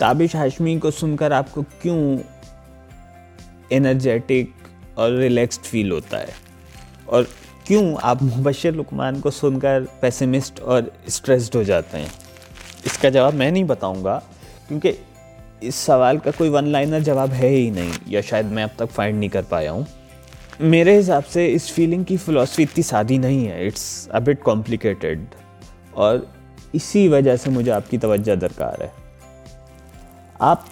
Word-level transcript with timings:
ताबिश 0.00 0.36
हाशमी 0.36 0.78
को 0.78 0.90
सुनकर 0.90 1.32
आपको 1.32 1.62
क्यों 1.82 2.18
एनर्जेटिक 3.72 4.52
और 4.98 5.10
रिलैक्स्ड 5.12 5.60
फील 5.60 5.90
होता 5.92 6.18
है? 6.18 6.32
और 7.08 7.26
क्यों 7.66 7.96
आप 8.02 8.22
मुबशर 8.22 8.72
लुकमान 8.72 9.20
को 9.20 9.30
सुनकर 9.30 9.86
पेसिमिस्ट 10.02 10.60
और 10.60 10.90
स्ट्रेस्ड 11.08 11.56
हो 11.56 11.64
जाते 11.64 11.98
हैं? 11.98 12.10
इसका 12.86 13.10
जवाब 13.10 13.34
मैं 13.34 13.50
नहीं 13.52 13.64
बताऊँगा, 13.64 14.16
क्योंकि 14.68 14.94
इस 15.62 15.76
सवाल 15.76 16.18
का 16.18 16.30
कोई 16.30 16.48
वन 16.48 16.66
लाइनर 16.66 17.00
जवाब 17.00 17.30
है 17.30 17.48
ही 17.48 17.70
नहीं, 17.70 17.92
या 18.08 18.20
शायद 18.20 18.46
मैं 18.46 18.64
अब 18.64 18.70
तक 18.78 18.86
फाइंड 18.86 19.18
नहीं 19.18 19.30
कर 19.30 19.42
पाया 19.42 19.70
हूँ। 19.70 19.86
मेरे 20.60 20.96
हिसाब 20.96 21.24
से 21.24 21.46
इस 21.46 21.70
फीलिंग 21.72 22.04
की 22.04 22.16
फ़िलासफ़ी 22.16 22.64
इतनी 22.64 22.82
सादी 22.82 23.18
नहीं 23.18 23.44
है 23.46 23.66
इट्स 23.66 24.08
अ 24.08 24.20
बिट 24.20 24.42
कॉम्प्लिकेटेड 24.42 25.26
और 25.96 26.26
इसी 26.74 27.06
वजह 27.08 27.36
से 27.36 27.50
मुझे 27.50 27.70
आपकी 27.70 27.98
तवज्जो 27.98 28.36
दरकार 28.36 28.82
है। 28.82 28.92
आप 30.40 30.64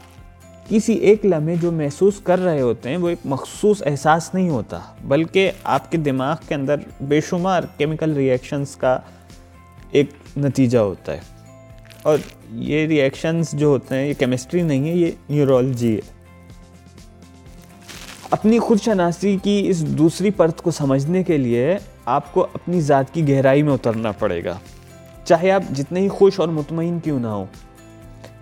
किसी 0.69 0.93
एक 0.93 1.25
लम्हे 1.25 1.57
जो 1.57 1.73
महसूस 1.73 2.23
कर 2.27 2.39
रहे 2.39 2.61
होते 2.61 2.89
हैं, 2.89 2.97
वो 2.97 3.09
एक 3.09 3.19
मखसूस 3.27 3.83
एहसास 3.83 4.31
नहीं 4.35 4.49
होता, 4.51 4.97
बल्कि 5.05 5.51
आपके 5.67 5.99
दिमाग 5.99 6.39
के 6.49 6.55
अंदर 6.55 6.85
बेशुमार 7.03 7.69
केमिकल 7.79 8.15
रिएक्शंस 8.15 8.75
का 8.75 9.03
एक 9.95 10.11
नतीजा 10.39 10.81
होता 10.81 11.13
है। 11.13 11.23
और 12.07 12.23
ये 12.55 12.87
रिएक्शंस 12.87 13.55
जो 13.55 13.71
होते 13.71 13.95
हैं, 13.95 14.07
ये 14.07 14.15
केमिस्ट्री 14.15 14.63
नहीं 14.63 14.89
है, 14.89 14.97
ये 14.99 15.17
न्यूरोलॉजी 15.31 15.95
है। 15.95 16.17
अपनी 18.33 18.59
खुद 18.59 18.79
शनासी 18.79 19.37
की 19.37 19.61
इस 19.61 19.81
दूसरी 19.83 20.31
परत 20.31 20.61
को 20.61 20.71
समझने 20.71 21.23
के 21.25 21.39
लिए 21.39 21.79
आपको 22.09 22.41
अपनी 22.41 22.81
ज़ात 22.81 23.11
की 23.11 23.23
गहराई 23.23 23.63
में 23.63 23.73
उतरना 23.73 24.13
पड़ेगा। 24.13 24.61
चाहे 25.27 25.51
आप 25.51 25.63
जितने 25.63 26.01
ही 26.01 26.09
खुश 26.09 26.41
और 26.41 26.51
मुतमिन 26.51 27.01
क्यों 27.01 27.21
ना 27.21 27.31
हो 27.31 27.49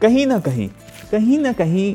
कहीं 0.02 0.26
ना 0.26 0.38
कहीं 0.40 0.68
कहीं 1.10 1.38
ना 1.38 1.52
कहीं 1.52 1.94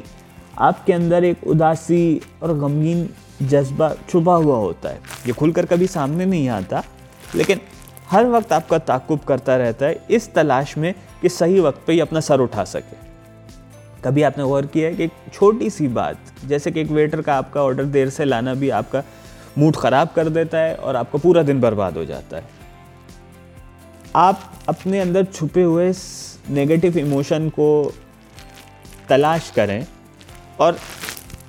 आपके 0.59 0.94
अंदर 0.94 1.23
एक 1.23 1.47
उदासी 1.47 2.21
और 2.43 2.58
गमगीन 2.59 3.08
जज्बा 3.41 3.93
छुपा 4.09 4.33
हुआ 4.35 4.58
होता 4.58 4.89
है। 4.89 4.99
ये 5.27 5.33
खुलकर 5.33 5.66
कभी 5.66 5.88
सामने 5.88 6.25
नहीं 6.25 6.47
आता, 6.49 6.83
लेकिन 7.35 7.59
हर 8.09 8.25
वक्त 8.27 8.53
आपका 8.53 8.77
ताकुब 8.80 9.19
करता 9.19 9.55
रहता 9.58 9.85
है 9.85 10.05
इस 10.11 10.33
तलाश 10.33 10.77
में 10.77 10.93
कि 11.21 11.30
सही 11.30 11.59
वक्त 11.59 11.83
पे 11.88 11.93
ही 11.93 11.99
अपना 11.99 12.19
सर 12.19 12.39
उठा 12.39 12.63
सके। 12.66 12.99
कभी 14.03 14.21
आपने 14.23 14.43
गौर 14.43 14.65
किया 14.65 14.89
है 14.89 14.95
कि 14.95 15.03
एक 15.03 15.11
छोटी 15.33 15.69
सी 15.69 15.88
बात, 15.89 16.17
जैसे 16.45 16.71
कि 16.71 16.81
एक 16.81 16.91
वेटर 16.91 17.21
का 17.21 17.36
आपका 17.36 17.63
ऑर्डर 17.63 17.86
देर 17.88 18.09
से 18.09 18.25
लाना 18.25 18.53
भी 18.53 18.69
आपका 18.71 19.03
मूड 19.58 19.75
ख़राब 19.75 20.09
कर 20.15 20.30
देता 20.30 20.58
है 20.58 20.75
और 20.75 20.95
आपका 20.95 21.19
पूरा 21.19 21.43
दिन 21.43 21.61
बर्बाद 21.61 21.97
हो 21.97 22.05
जाता 22.05 22.38
है। 22.38 22.43
आप 24.15 24.52
अपने 24.69 24.99
अंदर 24.99 25.25
छुपे 25.25 25.63
हुए 25.63 25.91
नेगेटिव 26.52 26.97
इमोशन 26.97 27.49
को 27.49 27.69
तलाश 29.09 29.52
करें 29.55 29.85
और 30.59 30.77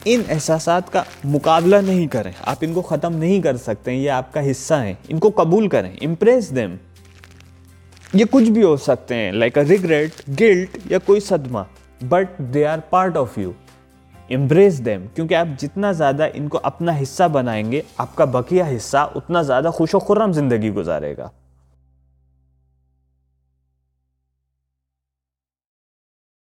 इन 0.07 0.21
एहसास 0.23 0.89
का 0.93 1.05
मुकाबला 1.27 1.81
नहीं 1.81 2.07
करें। 2.09 2.33
आप 2.45 2.63
इनको 2.65 2.83
ख़त्म 2.83 3.13
नहीं 3.15 3.41
कर 3.43 3.57
सकते 3.59 3.93
ये 3.95 4.09
आपका 4.11 4.41
हिस्सा 4.41 4.77
है। 4.77 4.97
इनको 5.11 5.31
कबूल 5.33 5.69
करें 5.69 5.97
इम्प्रेस 5.99 6.49
देम 6.51 6.79
ये 8.15 8.25
कुछ 8.27 8.49
भी 8.49 8.63
हो 8.63 8.77
सकते 8.79 9.15
हैं 9.15 9.33
लाइक 9.33 9.59
अ 9.59 9.63
रिग्रेट 9.65 10.23
गिल्ट 10.31 10.93
या 10.93 10.99
कोई 11.01 11.21
सदमा 11.23 11.67
but 12.01 12.41
they 12.43 12.65
are 12.65 12.81
part 12.93 13.17
of 13.17 13.39
you 13.41 13.55
embrace 14.31 14.75
them 14.81 15.07
क्योंकि 15.07 15.35
आप 15.35 15.57
जितना 15.61 15.93
ज़्यादा 15.93 16.27
इनको 16.27 16.59
अपना 16.59 16.93
हिस्सा 16.93 17.29
बनाएँगे, 17.29 17.83
आपका 18.01 18.27
बकिया 18.27 18.65
हिस्सा 18.67 19.05
उतना 19.17 19.43
ज़्यादा 19.43 19.71
खुश 19.71 19.95
व 19.95 19.99
खुर्रम 20.01 20.33
ज़िंदगी 20.33 20.71
गुजारेगा। 20.71 21.31